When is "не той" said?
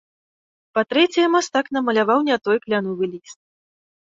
2.31-2.57